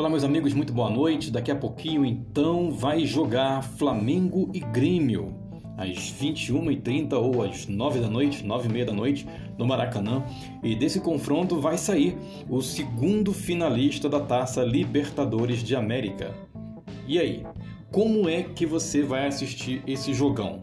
Olá, 0.00 0.08
meus 0.08 0.24
amigos, 0.24 0.54
muito 0.54 0.72
boa 0.72 0.88
noite. 0.88 1.30
Daqui 1.30 1.50
a 1.50 1.54
pouquinho, 1.54 2.06
então, 2.06 2.70
vai 2.72 3.04
jogar 3.04 3.62
Flamengo 3.62 4.50
e 4.54 4.58
Grêmio 4.58 5.34
às 5.76 6.10
21h30 6.10 7.12
ou 7.12 7.42
às 7.42 7.66
9 7.66 8.00
da 8.00 8.08
noite, 8.08 8.42
9h30 8.42 8.84
da 8.86 8.92
noite, 8.94 9.26
no 9.58 9.66
Maracanã. 9.66 10.24
E 10.62 10.74
desse 10.74 11.00
confronto 11.00 11.60
vai 11.60 11.76
sair 11.76 12.16
o 12.48 12.62
segundo 12.62 13.34
finalista 13.34 14.08
da 14.08 14.20
taça 14.20 14.64
Libertadores 14.64 15.62
de 15.62 15.76
América. 15.76 16.34
E 17.06 17.18
aí, 17.18 17.44
como 17.92 18.26
é 18.26 18.42
que 18.42 18.64
você 18.64 19.02
vai 19.02 19.26
assistir 19.26 19.82
esse 19.86 20.14
jogão? 20.14 20.62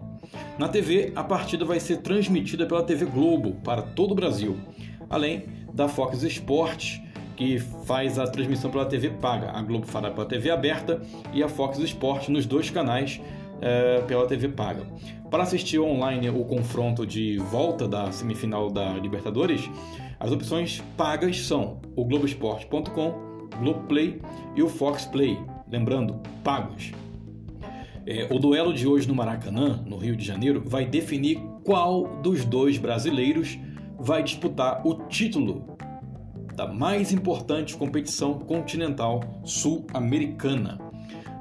Na 0.57 0.67
TV, 0.67 1.11
a 1.15 1.23
partida 1.23 1.63
vai 1.63 1.79
ser 1.79 1.97
transmitida 1.97 2.65
pela 2.65 2.81
TV 2.81 3.05
Globo 3.05 3.53
para 3.63 3.83
todo 3.83 4.13
o 4.13 4.15
Brasil, 4.15 4.57
além 5.07 5.43
da 5.71 5.87
Fox 5.87 6.23
Sports 6.23 7.05
que 7.37 7.59
faz 7.59 8.17
a 8.17 8.27
transmissão 8.27 8.69
pela 8.71 8.85
TV 8.85 9.11
paga. 9.11 9.51
A 9.51 9.61
Globo 9.61 9.85
fará 9.85 10.09
pela 10.09 10.25
TV 10.25 10.49
aberta 10.49 10.99
e 11.31 11.43
a 11.43 11.47
Fox 11.47 11.77
Sports 11.77 12.27
nos 12.27 12.45
dois 12.45 12.71
canais 12.71 13.21
é, 13.61 14.01
pela 14.01 14.25
TV 14.25 14.49
paga. 14.49 14.83
Para 15.29 15.43
assistir 15.43 15.79
online 15.79 16.29
o 16.29 16.43
confronto 16.43 17.05
de 17.05 17.37
volta 17.37 17.87
da 17.87 18.11
semifinal 18.11 18.69
da 18.69 18.93
Libertadores, 18.93 19.69
as 20.19 20.31
opções 20.31 20.83
pagas 20.97 21.39
são 21.41 21.79
o 21.95 22.03
Globoesporte.com, 22.03 23.47
Globoplay 23.59 24.19
e 24.55 24.63
o 24.63 24.67
Fox 24.67 25.05
Play. 25.05 25.37
Lembrando, 25.69 26.19
pagos. 26.43 26.91
É, 28.05 28.27
o 28.31 28.39
duelo 28.39 28.73
de 28.73 28.87
hoje 28.87 29.07
no 29.07 29.13
Maracanã, 29.13 29.83
no 29.85 29.97
Rio 29.97 30.15
de 30.15 30.25
Janeiro, 30.25 30.63
vai 30.65 30.85
definir 30.85 31.39
qual 31.63 32.07
dos 32.21 32.45
dois 32.45 32.77
brasileiros 32.77 33.59
vai 33.99 34.23
disputar 34.23 34.81
o 34.87 34.93
título 35.07 35.76
da 36.57 36.65
mais 36.65 37.13
importante 37.13 37.77
competição 37.77 38.33
continental 38.33 39.21
sul-americana. 39.43 40.79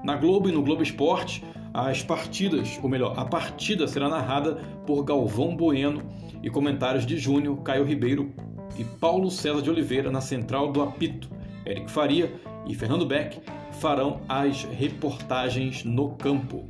Na 0.05 0.14
Globo 0.14 0.50
e 0.50 0.53
no 0.53 0.62
Globo 0.62 0.83
Esporte, 0.83 1.42
as 1.72 2.03
partidas, 2.03 2.78
ou 2.83 2.89
melhor, 2.91 3.19
a 3.19 3.25
partida 3.25 3.89
será 3.89 4.11
narrada 4.11 4.56
por 4.87 5.03
Galvão 5.05 5.56
Bueno 5.56 6.03
e 6.42 6.50
comentários 6.50 7.06
de 7.06 7.17
Júnior, 7.17 7.62
Caio 7.62 7.84
Ribeiro 7.84 8.31
e 8.78 8.84
Paulo 8.84 9.31
César 9.31 9.62
de 9.62 9.70
Oliveira 9.70 10.11
na 10.11 10.20
central 10.20 10.70
do 10.70 10.83
apito. 10.83 11.31
Eric 11.64 11.91
Faria 11.91 12.34
e 12.67 12.75
Fernando 12.75 13.06
Beck 13.06 13.41
farão 13.81 14.20
as 14.28 14.64
reportagens 14.64 15.83
no 15.83 16.11
campo. 16.11 16.67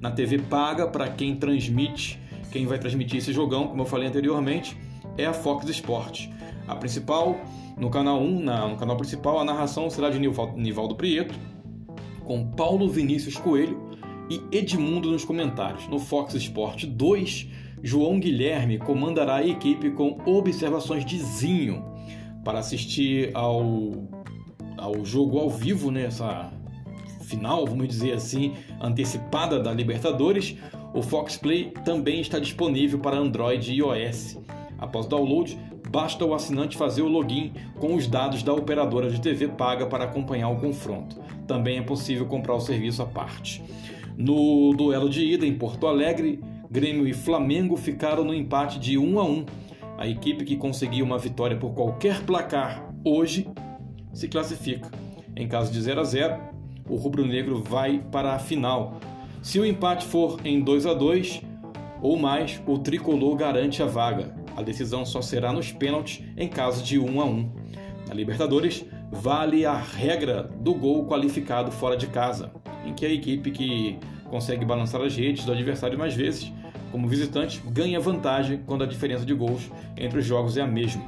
Na 0.00 0.12
TV 0.12 0.38
paga, 0.38 0.86
para 0.86 1.08
quem 1.08 1.34
transmite, 1.34 2.20
quem 2.52 2.64
vai 2.64 2.78
transmitir 2.78 3.18
esse 3.18 3.32
jogão, 3.32 3.66
como 3.66 3.82
eu 3.82 3.86
falei 3.86 4.06
anteriormente, 4.06 4.78
é 5.16 5.26
a 5.26 5.32
Fox 5.32 5.68
Sports. 5.68 6.30
A 6.68 6.76
principal 6.76 7.40
no 7.78 7.90
canal 7.90 8.20
1, 8.20 8.40
na, 8.40 8.68
no 8.68 8.76
canal 8.76 8.96
principal, 8.96 9.38
a 9.38 9.44
narração 9.44 9.88
será 9.88 10.10
de 10.10 10.18
Nivaldo 10.18 10.96
Prieto, 10.96 11.34
com 12.24 12.50
Paulo 12.50 12.88
Vinícius 12.88 13.36
Coelho 13.36 13.88
e 14.28 14.40
Edmundo 14.56 15.10
nos 15.10 15.24
comentários. 15.24 15.88
No 15.88 15.98
Fox 15.98 16.34
Sport 16.34 16.84
2, 16.84 17.48
João 17.82 18.18
Guilherme 18.18 18.78
comandará 18.78 19.36
a 19.36 19.46
equipe 19.46 19.90
com 19.90 20.18
observações 20.26 21.04
de 21.04 21.18
Zinho 21.18 21.84
para 22.44 22.58
assistir 22.58 23.30
ao, 23.34 24.08
ao 24.76 25.04
jogo 25.04 25.38
ao 25.38 25.48
vivo, 25.48 25.90
nessa 25.90 26.26
né, 26.26 26.50
final, 27.22 27.66
vamos 27.66 27.88
dizer 27.88 28.14
assim, 28.14 28.54
antecipada 28.80 29.60
da 29.60 29.72
Libertadores. 29.72 30.56
O 30.94 31.02
Fox 31.02 31.36
Play 31.36 31.72
também 31.84 32.20
está 32.20 32.38
disponível 32.38 32.98
para 32.98 33.16
Android 33.16 33.70
e 33.70 33.76
iOS. 33.76 34.38
Após 34.78 35.06
o 35.06 35.08
download, 35.08 35.58
basta 35.90 36.24
o 36.24 36.34
assinante 36.34 36.76
fazer 36.76 37.02
o 37.02 37.08
login 37.08 37.52
com 37.78 37.94
os 37.94 38.06
dados 38.06 38.42
da 38.42 38.52
operadora 38.52 39.10
de 39.10 39.20
TV 39.20 39.48
paga 39.48 39.86
para 39.86 40.04
acompanhar 40.04 40.48
o 40.50 40.56
confronto. 40.56 41.16
Também 41.46 41.78
é 41.78 41.82
possível 41.82 42.26
comprar 42.26 42.54
o 42.54 42.60
serviço 42.60 43.02
à 43.02 43.06
parte. 43.06 43.62
No 44.16 44.74
duelo 44.74 45.08
de 45.08 45.24
ida 45.24 45.46
em 45.46 45.54
Porto 45.54 45.86
Alegre, 45.86 46.40
Grêmio 46.70 47.06
e 47.06 47.14
Flamengo 47.14 47.76
ficaram 47.76 48.24
no 48.24 48.34
empate 48.34 48.78
de 48.78 48.98
1 48.98 49.18
a 49.18 49.24
1. 49.24 49.46
A 49.96 50.06
equipe 50.06 50.44
que 50.44 50.56
conseguir 50.56 51.02
uma 51.02 51.18
vitória 51.18 51.56
por 51.56 51.72
qualquer 51.72 52.22
placar 52.24 52.92
hoje 53.04 53.48
se 54.12 54.28
classifica. 54.28 54.90
Em 55.34 55.48
caso 55.48 55.72
de 55.72 55.80
0 55.80 56.00
a 56.00 56.04
0, 56.04 56.38
o 56.88 56.96
rubro-negro 56.96 57.62
vai 57.62 58.00
para 58.10 58.32
a 58.34 58.38
final. 58.38 58.98
Se 59.42 59.58
o 59.58 59.64
empate 59.64 60.04
for 60.04 60.38
em 60.44 60.60
2 60.60 60.86
a 60.86 60.94
2 60.94 61.42
ou 62.02 62.18
mais, 62.18 62.60
o 62.66 62.78
tricolor 62.78 63.36
garante 63.36 63.82
a 63.82 63.86
vaga. 63.86 64.37
A 64.58 64.62
decisão 64.62 65.06
só 65.06 65.22
será 65.22 65.52
nos 65.52 65.70
pênaltis 65.70 66.20
em 66.36 66.48
caso 66.48 66.82
de 66.82 66.98
1 66.98 67.20
a 67.20 67.24
1. 67.24 67.52
Na 68.08 68.14
Libertadores, 68.14 68.84
vale 69.08 69.64
a 69.64 69.76
regra 69.76 70.50
do 70.58 70.74
gol 70.74 71.06
qualificado 71.06 71.70
fora 71.70 71.96
de 71.96 72.08
casa, 72.08 72.50
em 72.84 72.92
que 72.92 73.06
a 73.06 73.08
equipe 73.08 73.52
que 73.52 74.00
consegue 74.28 74.64
balançar 74.64 75.00
as 75.00 75.14
redes 75.14 75.44
do 75.44 75.52
adversário 75.52 75.96
mais 75.96 76.12
vezes, 76.12 76.52
como 76.90 77.06
visitante, 77.06 77.62
ganha 77.68 78.00
vantagem 78.00 78.60
quando 78.66 78.82
a 78.82 78.86
diferença 78.88 79.24
de 79.24 79.32
gols 79.32 79.70
entre 79.96 80.18
os 80.18 80.26
jogos 80.26 80.56
é 80.56 80.62
a 80.62 80.66
mesma. 80.66 81.06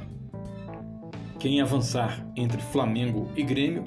Quem 1.37 1.59
avançar 1.59 2.25
entre 2.37 2.61
Flamengo 2.61 3.27
e 3.35 3.43
Grêmio 3.43 3.83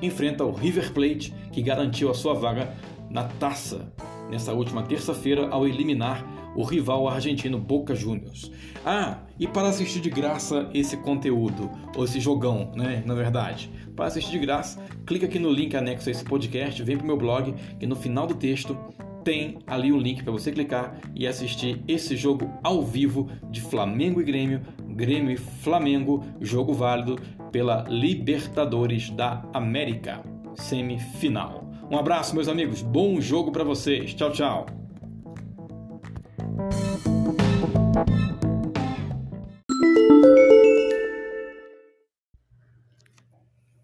enfrenta 0.00 0.44
o 0.44 0.52
River 0.52 0.92
Plate, 0.92 1.34
que 1.50 1.60
garantiu 1.60 2.08
a 2.08 2.14
sua 2.14 2.34
vaga 2.34 2.72
na 3.10 3.24
taça 3.24 3.92
nessa 4.30 4.52
última 4.52 4.84
terça-feira 4.84 5.48
ao 5.48 5.66
eliminar 5.66 6.35
o 6.56 6.64
rival 6.64 7.06
argentino 7.08 7.58
Boca 7.58 7.94
Juniors. 7.94 8.50
Ah, 8.84 9.18
e 9.38 9.46
para 9.46 9.68
assistir 9.68 10.00
de 10.00 10.10
graça 10.10 10.68
esse 10.72 10.96
conteúdo, 10.96 11.70
ou 11.94 12.04
esse 12.04 12.18
jogão, 12.18 12.72
né, 12.74 13.02
na 13.04 13.14
verdade, 13.14 13.70
para 13.94 14.06
assistir 14.06 14.32
de 14.32 14.38
graça, 14.38 14.82
clica 15.06 15.26
aqui 15.26 15.38
no 15.38 15.50
link 15.50 15.76
anexo 15.76 16.08
a 16.08 16.12
esse 16.12 16.24
podcast, 16.24 16.82
vem 16.82 16.96
para 16.96 17.04
o 17.04 17.06
meu 17.06 17.16
blog 17.16 17.54
e 17.80 17.86
no 17.86 17.94
final 17.94 18.26
do 18.26 18.34
texto 18.34 18.76
tem 19.22 19.58
ali 19.66 19.92
um 19.92 19.98
link 19.98 20.22
para 20.22 20.30
você 20.30 20.52
clicar 20.52 20.96
e 21.12 21.26
assistir 21.26 21.82
esse 21.88 22.16
jogo 22.16 22.48
ao 22.62 22.84
vivo 22.84 23.28
de 23.50 23.60
Flamengo 23.60 24.20
e 24.20 24.24
Grêmio, 24.24 24.60
Grêmio 24.88 25.32
e 25.32 25.36
Flamengo, 25.36 26.24
jogo 26.40 26.72
válido 26.72 27.18
pela 27.50 27.84
Libertadores 27.88 29.10
da 29.10 29.44
América, 29.52 30.22
semifinal. 30.54 31.68
Um 31.90 31.98
abraço, 31.98 32.36
meus 32.36 32.48
amigos, 32.48 32.82
bom 32.82 33.20
jogo 33.20 33.50
para 33.50 33.64
vocês. 33.64 34.14
Tchau, 34.14 34.30
tchau. 34.30 34.85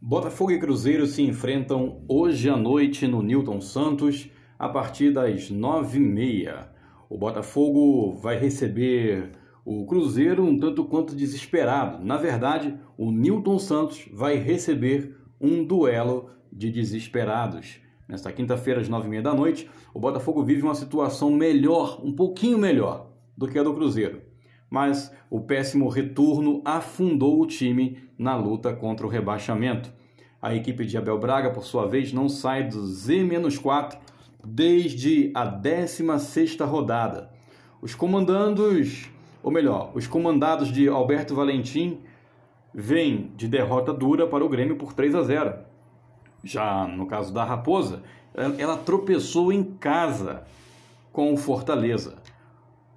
Botafogo 0.04 0.50
e 0.50 0.58
Cruzeiro 0.58 1.06
se 1.06 1.22
enfrentam 1.22 2.02
hoje 2.08 2.50
à 2.50 2.56
noite 2.56 3.06
no 3.06 3.22
Newton 3.22 3.60
Santos 3.60 4.28
a 4.58 4.68
partir 4.68 5.12
das 5.12 5.48
nove 5.48 5.98
e 5.98 6.00
meia. 6.00 6.72
O 7.08 7.16
Botafogo 7.16 8.12
vai 8.14 8.36
receber 8.36 9.30
o 9.64 9.86
Cruzeiro 9.86 10.42
um 10.42 10.58
tanto 10.58 10.84
quanto 10.86 11.14
desesperado. 11.14 12.04
Na 12.04 12.16
verdade, 12.16 12.76
o 12.98 13.12
Newton 13.12 13.60
Santos 13.60 14.08
vai 14.12 14.34
receber 14.38 15.16
um 15.40 15.64
duelo 15.64 16.30
de 16.52 16.68
desesperados. 16.68 17.78
Nesta 18.08 18.32
quinta-feira, 18.32 18.80
às 18.80 18.88
nove 18.88 19.06
e 19.06 19.10
meia 19.10 19.22
da 19.22 19.32
noite, 19.32 19.70
o 19.94 20.00
Botafogo 20.00 20.42
vive 20.42 20.62
uma 20.62 20.74
situação 20.74 21.30
melhor, 21.30 22.04
um 22.04 22.12
pouquinho 22.12 22.58
melhor 22.58 23.12
do 23.38 23.46
que 23.46 23.56
a 23.56 23.62
do 23.62 23.72
Cruzeiro. 23.72 24.31
Mas 24.72 25.14
o 25.28 25.38
péssimo 25.38 25.86
retorno 25.86 26.62
afundou 26.64 27.42
o 27.42 27.46
time 27.46 27.98
na 28.16 28.34
luta 28.34 28.72
contra 28.72 29.06
o 29.06 29.10
rebaixamento. 29.10 29.92
A 30.40 30.54
equipe 30.54 30.86
de 30.86 30.96
Abel 30.96 31.18
Braga, 31.18 31.50
por 31.50 31.62
sua 31.62 31.86
vez, 31.86 32.10
não 32.10 32.26
sai 32.26 32.66
do 32.66 32.86
Z-4 32.86 33.98
desde 34.42 35.30
a 35.34 35.44
16ª 35.46 36.64
rodada. 36.64 37.30
Os 37.82 37.94
comandandos, 37.94 39.10
ou 39.42 39.52
melhor, 39.52 39.92
os 39.94 40.06
comandados 40.06 40.72
de 40.72 40.88
Alberto 40.88 41.34
Valentim 41.34 42.00
vêm 42.72 43.30
de 43.36 43.46
derrota 43.46 43.92
dura 43.92 44.26
para 44.26 44.42
o 44.42 44.48
Grêmio 44.48 44.76
por 44.76 44.94
3 44.94 45.14
a 45.14 45.22
0. 45.22 45.54
Já 46.42 46.88
no 46.88 47.04
caso 47.04 47.30
da 47.30 47.44
Raposa, 47.44 48.02
ela 48.56 48.78
tropeçou 48.78 49.52
em 49.52 49.62
casa 49.62 50.44
com 51.12 51.30
o 51.30 51.36
Fortaleza. 51.36 52.22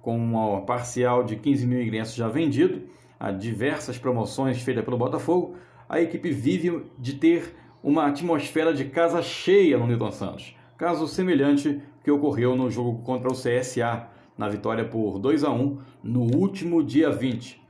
Com 0.06 0.16
uma 0.16 0.60
parcial 0.60 1.24
de 1.24 1.34
15 1.34 1.66
mil 1.66 1.82
ingressos 1.82 2.14
já 2.14 2.28
vendido, 2.28 2.82
a 3.18 3.32
diversas 3.32 3.98
promoções 3.98 4.62
feitas 4.62 4.84
pelo 4.84 4.96
Botafogo, 4.96 5.56
a 5.88 6.00
equipe 6.00 6.30
vive 6.30 6.84
de 6.96 7.14
ter 7.14 7.56
uma 7.82 8.06
atmosfera 8.06 8.72
de 8.72 8.84
casa 8.84 9.20
cheia 9.20 9.76
no 9.76 9.84
Newton 9.84 10.12
Santos. 10.12 10.54
Caso 10.78 11.08
semelhante 11.08 11.82
que 12.04 12.10
ocorreu 12.12 12.54
no 12.54 12.70
jogo 12.70 13.02
contra 13.02 13.28
o 13.28 13.34
CSA, 13.34 14.06
na 14.38 14.48
vitória 14.48 14.84
por 14.84 15.18
2 15.18 15.42
a 15.42 15.50
1 15.50 15.78
no 16.04 16.20
último 16.36 16.84
dia 16.84 17.10
20. 17.10 17.60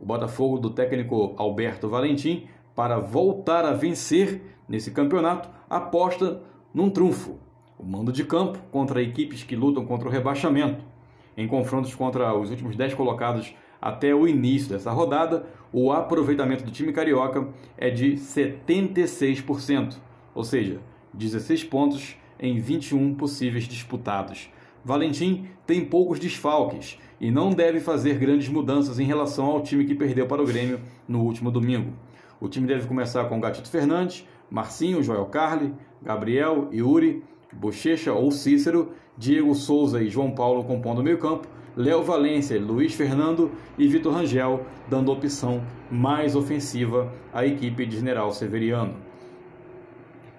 O 0.00 0.04
Botafogo 0.04 0.58
do 0.58 0.70
técnico 0.70 1.32
Alberto 1.36 1.88
Valentim, 1.88 2.48
para 2.74 2.98
voltar 2.98 3.64
a 3.64 3.72
vencer 3.72 4.42
nesse 4.68 4.90
campeonato, 4.90 5.48
aposta 5.70 6.42
num 6.74 6.90
trunfo. 6.90 7.38
O 7.78 7.86
mando 7.86 8.10
de 8.10 8.24
campo 8.24 8.58
contra 8.72 9.00
equipes 9.00 9.44
que 9.44 9.54
lutam 9.54 9.86
contra 9.86 10.08
o 10.08 10.10
rebaixamento. 10.10 10.93
Em 11.36 11.48
confrontos 11.48 11.94
contra 11.94 12.34
os 12.34 12.50
últimos 12.50 12.76
10 12.76 12.94
colocados 12.94 13.54
Até 13.80 14.14
o 14.14 14.26
início 14.26 14.70
dessa 14.70 14.90
rodada, 14.90 15.46
o 15.72 15.92
aproveitamento 15.92 16.64
do 16.64 16.70
time 16.70 16.92
carioca 16.92 17.46
é 17.76 17.90
de 17.90 18.12
76%, 18.12 19.96
ou 20.34 20.42
seja, 20.42 20.80
16 21.12 21.64
pontos 21.64 22.16
em 22.40 22.58
21 22.58 23.14
possíveis 23.14 23.64
disputados. 23.64 24.48
Valentim 24.84 25.48
tem 25.66 25.84
poucos 25.84 26.18
desfalques 26.18 26.98
e 27.20 27.30
não 27.30 27.50
deve 27.50 27.80
fazer 27.80 28.18
grandes 28.18 28.48
mudanças 28.48 28.98
em 28.98 29.04
relação 29.04 29.46
ao 29.46 29.62
time 29.62 29.84
que 29.84 29.94
perdeu 29.94 30.26
para 30.26 30.42
o 30.42 30.46
Grêmio 30.46 30.80
no 31.08 31.22
último 31.22 31.50
domingo. 31.50 31.92
O 32.40 32.48
time 32.48 32.66
deve 32.66 32.86
começar 32.86 33.24
com 33.24 33.40
Gatito 33.40 33.68
Fernandes, 33.68 34.26
Marcinho, 34.50 35.02
Joel 35.02 35.26
Carli, 35.26 35.72
Gabriel, 36.02 36.68
Yuri, 36.72 37.22
Bochecha 37.52 38.12
ou 38.12 38.30
Cícero, 38.30 38.92
Diego 39.16 39.54
Souza 39.54 40.02
e 40.02 40.08
João 40.08 40.32
Paulo 40.32 40.64
compondo 40.64 41.00
o 41.00 41.04
meio-campo, 41.04 41.46
Léo 41.76 42.02
Valência, 42.02 42.60
Luiz 42.60 42.94
Fernando 42.94 43.50
e 43.76 43.88
Vitor 43.88 44.12
Rangel, 44.12 44.64
dando 44.88 45.10
opção 45.10 45.62
mais 45.90 46.36
ofensiva 46.36 47.12
à 47.32 47.44
equipe 47.44 47.84
de 47.86 47.96
General 47.96 48.30
Severiano. 48.32 48.94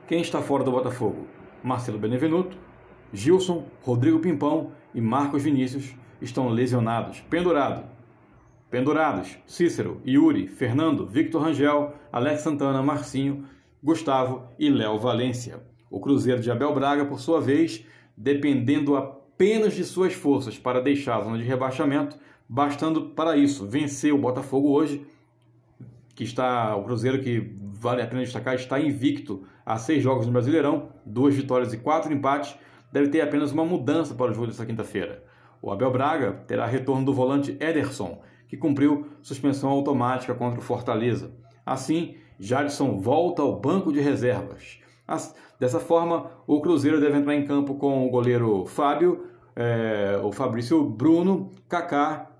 Quem 0.07 0.21
está 0.21 0.41
fora 0.41 0.63
do 0.63 0.71
Botafogo? 0.71 1.27
Marcelo 1.63 1.97
Benevenuto, 1.97 2.57
Gilson, 3.11 3.65
Rodrigo 3.81 4.19
Pimpão 4.19 4.71
e 4.93 5.01
Marcos 5.01 5.41
Vinícius 5.43 5.95
estão 6.21 6.47
lesionados. 6.49 7.21
Pendurado. 7.29 7.83
Pendurados: 8.69 9.37
Cícero, 9.45 10.01
Yuri, 10.05 10.47
Fernando, 10.47 11.05
Victor 11.05 11.41
Rangel, 11.41 11.93
Alex 12.11 12.41
Santana, 12.41 12.81
Marcinho, 12.81 13.45
Gustavo 13.83 14.43
e 14.59 14.69
Léo 14.69 14.99
Valência. 14.99 15.59
O 15.89 15.99
Cruzeiro 15.99 16.41
de 16.41 16.51
Abel 16.51 16.73
Braga, 16.73 17.05
por 17.05 17.19
sua 17.19 17.39
vez, 17.39 17.85
dependendo 18.15 18.95
apenas 18.95 19.73
de 19.73 19.83
suas 19.83 20.13
forças 20.13 20.57
para 20.57 20.81
deixar 20.81 21.17
a 21.17 21.21
zona 21.21 21.37
de 21.37 21.43
rebaixamento, 21.43 22.17
bastando 22.47 23.09
para 23.09 23.35
isso 23.35 23.65
vencer 23.65 24.13
o 24.13 24.17
Botafogo 24.17 24.69
hoje, 24.71 25.05
que 26.15 26.23
está 26.23 26.75
o 26.75 26.83
Cruzeiro 26.83 27.21
que 27.21 27.55
vale 27.73 28.01
a 28.01 28.07
pena 28.07 28.21
destacar 28.21 28.55
está 28.55 28.79
invicto 28.79 29.43
a 29.65 29.77
seis 29.77 30.01
jogos 30.01 30.25
no 30.25 30.31
Brasileirão, 30.31 30.89
duas 31.05 31.35
vitórias 31.35 31.73
e 31.73 31.77
quatro 31.77 32.13
empates, 32.13 32.55
deve 32.91 33.09
ter 33.09 33.21
apenas 33.21 33.51
uma 33.51 33.65
mudança 33.65 34.13
para 34.15 34.31
o 34.31 34.33
jogo 34.33 34.47
desta 34.47 34.65
quinta-feira. 34.65 35.23
O 35.61 35.71
Abel 35.71 35.91
Braga 35.91 36.31
terá 36.47 36.65
retorno 36.65 37.05
do 37.05 37.13
volante 37.13 37.57
Ederson, 37.59 38.21
que 38.47 38.55
cumpriu 38.55 39.07
suspensão 39.21 39.69
automática 39.69 40.33
contra 40.33 40.59
o 40.59 40.63
Fortaleza. 40.63 41.33
Assim, 41.65 42.15
Jadson 42.39 42.97
volta 42.97 43.41
ao 43.41 43.59
banco 43.59 43.91
de 43.91 43.99
reservas. 43.99 44.79
Dessa 45.59 45.79
forma, 45.79 46.31
o 46.47 46.59
Cruzeiro 46.61 46.99
deve 46.99 47.17
entrar 47.17 47.35
em 47.35 47.45
campo 47.45 47.75
com 47.75 48.05
o 48.05 48.09
goleiro 48.09 48.65
Fábio, 48.65 49.27
é, 49.55 50.19
o 50.23 50.31
Fabrício 50.31 50.83
Bruno, 50.83 51.51
Kaká, 51.69 52.31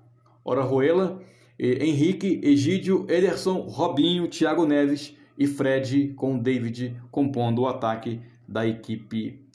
Orajuela, 0.44 1.20
Henrique, 1.58 2.40
Egídio, 2.42 3.06
Ederson, 3.08 3.60
Robinho, 3.60 4.28
Thiago 4.28 4.66
Neves 4.66 5.16
e 5.38 5.46
Fred 5.46 6.12
com 6.14 6.38
David 6.38 7.00
compondo 7.10 7.62
o 7.62 7.68
ataque 7.68 8.20
da 8.46 8.66
equipe 8.66 9.46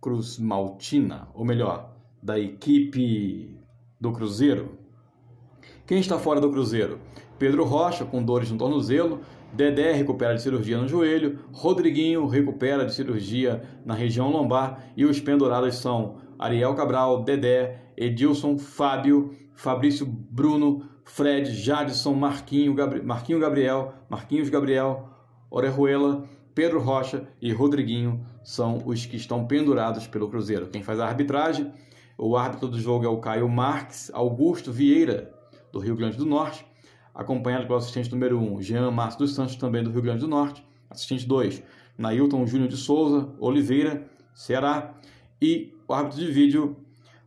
Cruz 0.00 0.38
Maltina, 0.38 1.28
ou 1.34 1.44
melhor, 1.44 1.94
da 2.22 2.38
equipe 2.38 3.54
do 4.00 4.12
Cruzeiro. 4.12 4.78
Quem 5.86 5.98
está 5.98 6.18
fora 6.18 6.40
do 6.40 6.50
Cruzeiro? 6.50 6.98
Pedro 7.38 7.64
Rocha, 7.64 8.04
com 8.04 8.22
dores 8.22 8.50
no 8.50 8.58
tornozelo, 8.58 9.20
Dedé 9.56 9.92
recupera 9.92 10.34
de 10.34 10.42
cirurgia 10.42 10.76
no 10.76 10.86
joelho, 10.86 11.38
Rodriguinho 11.50 12.26
recupera 12.26 12.84
de 12.84 12.92
cirurgia 12.92 13.62
na 13.86 13.94
região 13.94 14.30
lombar 14.30 14.84
e 14.94 15.06
os 15.06 15.18
pendurados 15.18 15.76
são 15.76 16.18
Ariel 16.38 16.74
Cabral, 16.74 17.24
Dedé, 17.24 17.80
Edilson, 17.96 18.58
Fábio, 18.58 19.34
Fabrício 19.54 20.04
Bruno, 20.04 20.86
Fred, 21.06 21.50
Jadson, 21.54 22.12
Marquinho, 22.12 22.74
Gabri... 22.74 23.02
Marquinho 23.02 23.40
Gabriel, 23.40 23.94
Marquinhos 24.10 24.50
Gabriel, 24.50 25.08
Orejuela, 25.50 26.28
Pedro 26.54 26.78
Rocha 26.78 27.26
e 27.40 27.50
Rodriguinho 27.50 28.26
são 28.44 28.82
os 28.84 29.06
que 29.06 29.16
estão 29.16 29.46
pendurados 29.46 30.06
pelo 30.06 30.28
Cruzeiro. 30.28 30.66
Quem 30.66 30.82
faz 30.82 31.00
a 31.00 31.06
arbitragem, 31.06 31.72
o 32.18 32.36
árbitro 32.36 32.68
do 32.68 32.78
jogo 32.78 33.06
é 33.06 33.08
o 33.08 33.20
Caio 33.20 33.48
Marques 33.48 34.10
Augusto 34.12 34.70
Vieira, 34.70 35.32
do 35.72 35.78
Rio 35.78 35.96
Grande 35.96 36.18
do 36.18 36.26
Norte 36.26 36.66
acompanhado 37.16 37.66
pelo 37.66 37.78
assistente 37.78 38.12
número 38.12 38.38
1, 38.38 38.62
Jean 38.62 38.90
Márcio 38.90 39.20
dos 39.20 39.34
Santos, 39.34 39.56
também 39.56 39.82
do 39.82 39.90
Rio 39.90 40.02
Grande 40.02 40.20
do 40.20 40.28
Norte. 40.28 40.62
Assistente 40.90 41.26
2, 41.26 41.62
Nailton 41.96 42.46
Júnior 42.46 42.68
de 42.68 42.76
Souza, 42.76 43.28
Oliveira, 43.40 44.06
Ceará. 44.34 44.94
E 45.40 45.74
o 45.88 45.92
árbitro 45.92 46.20
de 46.20 46.30
vídeo, 46.30 46.76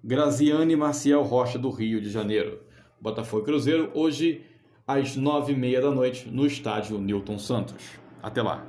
Graziane 0.03 0.75
Maciel 0.75 1.23
Rocha, 1.23 1.57
do 1.57 1.69
Rio 1.69 1.99
de 1.99 2.09
Janeiro. 2.09 2.59
Botafogo 3.01 3.43
Cruzeiro, 3.43 3.91
hoje 3.93 4.45
às 4.87 5.15
nove 5.15 5.53
e 5.53 5.55
meia 5.55 5.81
da 5.81 5.91
noite, 5.91 6.29
no 6.29 6.45
estádio 6.45 6.99
Newton 6.99 7.37
Santos. 7.37 7.99
Até 8.21 8.41
lá. 8.41 8.68